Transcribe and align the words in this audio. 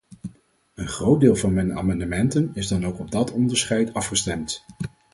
Een 0.75 0.87
groot 0.87 1.19
deel 1.19 1.35
van 1.35 1.53
mijn 1.53 1.77
amendementen 1.77 2.51
is 2.53 2.67
dan 2.67 2.85
ook 2.85 2.99
op 2.99 3.11
dat 3.11 3.31
onderscheid 3.31 3.93
afgestemd. 3.93 4.65